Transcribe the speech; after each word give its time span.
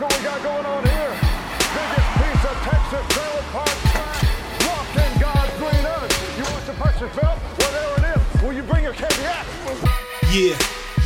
look 0.00 0.10
what 0.10 0.18
we 0.18 0.24
got 0.24 0.42
going 0.42 0.66
on 0.66 0.84
here. 0.84 1.12
Biggest 1.72 2.10
piece 2.20 2.44
of 2.44 2.56
Texas 2.68 3.06
trailer 3.14 3.42
park 3.52 3.76
in 4.96 5.20
God's 5.20 5.52
green 5.56 5.86
earth. 5.86 6.38
You 6.38 6.44
want 6.44 6.64
some? 6.64 7.38
Well, 7.58 7.72
there 7.72 8.12
it 8.12 8.16
is. 8.16 8.42
Will 8.42 8.52
you 8.52 8.62
bring 8.62 8.84
your 8.84 8.92
caveat? 8.92 9.46
Yeah, 10.30 10.56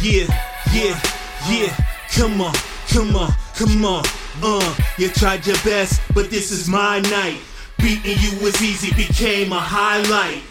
yeah, 0.03 0.27
yeah, 0.73 1.01
yeah. 1.49 1.77
Come 2.15 2.41
on, 2.41 2.55
come 2.89 3.15
on, 3.17 3.33
come 3.55 3.85
on. 3.85 4.05
Uh, 4.43 4.77
you 4.99 5.09
tried 5.09 5.47
your 5.47 5.59
best, 5.59 6.01
but 6.15 6.31
this 6.31 6.51
is 6.51 6.69
my 6.69 7.01
night. 7.01 7.41
Beating 7.79 8.17
you 8.19 8.43
was 8.43 8.61
easy, 8.63 8.93
became 8.95 9.53
a 9.53 9.61
highlight. 9.61 10.43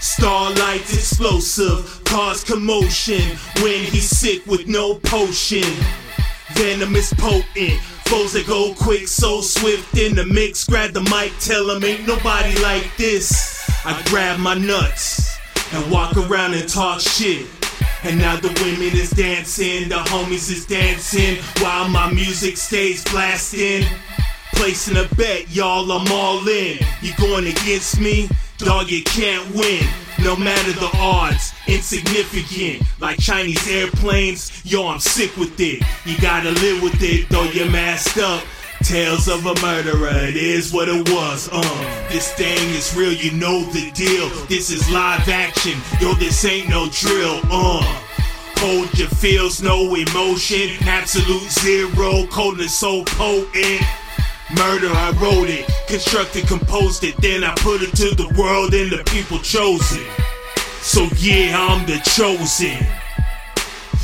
Starlight's 0.00 0.94
explosive, 0.94 2.02
cause 2.04 2.42
commotion 2.42 3.36
when 3.60 3.84
he's 3.84 4.08
sick 4.08 4.44
with 4.46 4.66
no 4.66 4.94
potion. 4.94 5.64
Venom 6.54 6.94
is 6.96 7.12
potent, 7.14 7.80
foes 8.06 8.32
that 8.32 8.46
go 8.46 8.74
quick, 8.74 9.08
so 9.08 9.40
swift 9.40 9.96
in 9.96 10.14
the 10.14 10.24
mix. 10.24 10.66
Grab 10.66 10.92
the 10.92 11.00
mic, 11.02 11.32
tell 11.40 11.70
him 11.70 11.84
ain't 11.84 12.06
nobody 12.06 12.56
like 12.62 12.96
this. 12.96 13.68
I 13.84 14.00
grab 14.06 14.38
my 14.38 14.54
nuts 14.54 15.36
and 15.72 15.90
walk 15.90 16.16
around 16.16 16.54
and 16.54 16.68
talk 16.68 17.00
shit. 17.00 17.46
And 18.04 18.18
now 18.18 18.36
the 18.36 18.48
women 18.62 18.96
is 18.96 19.10
dancing, 19.10 19.88
the 19.88 19.96
homies 19.96 20.50
is 20.50 20.66
dancing 20.66 21.36
while 21.62 21.88
my 21.88 22.12
music 22.12 22.56
stays 22.56 23.04
blasting. 23.04 23.84
Placing 24.54 24.96
a 24.96 25.08
bet, 25.14 25.50
y'all, 25.50 25.90
I'm 25.90 26.10
all 26.12 26.46
in. 26.46 26.78
You 27.00 27.12
going 27.16 27.46
against 27.46 27.98
me? 27.98 28.28
Dog, 28.64 28.90
you 28.90 29.02
can't 29.02 29.52
win. 29.54 29.84
No 30.22 30.36
matter 30.36 30.72
the 30.72 30.88
odds, 30.94 31.52
insignificant. 31.66 32.86
Like 33.00 33.18
Chinese 33.18 33.68
airplanes, 33.68 34.64
yo, 34.64 34.86
I'm 34.86 35.00
sick 35.00 35.36
with 35.36 35.58
it. 35.58 35.82
You 36.06 36.16
gotta 36.20 36.50
live 36.50 36.80
with 36.80 37.02
it, 37.02 37.28
though 37.28 37.42
you're 37.42 37.68
masked 37.68 38.18
up. 38.18 38.44
Tales 38.84 39.26
of 39.26 39.46
a 39.46 39.60
murderer, 39.60 40.10
it 40.12 40.36
is 40.36 40.72
what 40.72 40.88
it 40.88 41.08
was. 41.10 41.48
Uh, 41.50 42.08
this 42.08 42.32
thing 42.34 42.58
is 42.70 42.94
real, 42.96 43.12
you 43.12 43.32
know 43.32 43.64
the 43.72 43.90
deal. 43.92 44.28
This 44.46 44.70
is 44.70 44.88
live 44.90 45.28
action, 45.28 45.78
yo, 46.00 46.14
this 46.14 46.44
ain't 46.44 46.68
no 46.68 46.88
drill. 46.90 47.40
Uh, 47.50 47.82
hold 48.58 48.96
your 48.96 49.08
feels, 49.08 49.60
no 49.60 49.94
emotion, 49.94 50.70
absolute 50.82 51.50
zero, 51.50 52.26
coldness 52.28 52.78
so 52.78 53.02
potent. 53.04 53.82
Murder, 54.56 54.88
I 54.88 55.12
wrote 55.20 55.48
it, 55.48 55.66
constructed, 55.86 56.46
composed 56.46 57.04
it, 57.04 57.16
then 57.18 57.42
I 57.42 57.54
put 57.56 57.82
it 57.82 57.94
to 57.96 58.14
the 58.14 58.28
world 58.38 58.74
and 58.74 58.92
the 58.92 59.02
people 59.10 59.38
chose 59.38 59.92
it. 59.92 60.06
So 60.80 61.08
yeah, 61.16 61.56
I'm 61.58 61.86
the 61.86 61.98
chosen. 62.16 62.86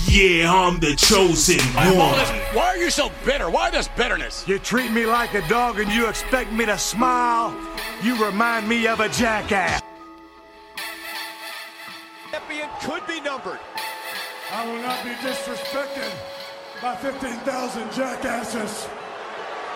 Yeah, 0.06 0.50
I'm 0.50 0.80
the 0.80 0.94
chosen 0.96 1.60
one. 1.74 2.18
Why 2.54 2.68
are 2.68 2.76
you 2.78 2.88
so 2.88 3.12
bitter? 3.26 3.50
Why 3.50 3.70
this 3.70 3.88
bitterness? 3.88 4.46
You 4.48 4.58
treat 4.58 4.90
me 4.90 5.04
like 5.04 5.34
a 5.34 5.46
dog 5.48 5.80
and 5.80 5.92
you 5.92 6.08
expect 6.08 6.50
me 6.50 6.64
to 6.64 6.78
smile? 6.78 7.54
You 8.02 8.24
remind 8.24 8.66
me 8.66 8.86
of 8.86 9.00
a 9.00 9.08
jackass. 9.10 9.82
Champion 12.30 12.68
could 12.80 13.06
be 13.06 13.20
numbered. 13.20 13.58
I 14.50 14.64
will 14.64 14.80
not 14.80 15.04
be 15.04 15.10
disrespected 15.10 16.10
by 16.80 16.96
15,000 16.96 17.92
jackasses. 17.92 18.88